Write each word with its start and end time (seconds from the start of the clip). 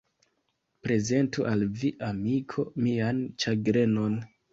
Prezentu 0.85 1.45
al 1.49 1.65
vi, 1.81 1.91
amiko, 2.07 2.65
mian 2.87 3.21
ĉagrenon! 3.45 4.17